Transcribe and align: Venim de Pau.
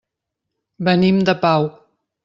Venim 0.89 1.21
de 1.31 1.39
Pau. 1.47 1.73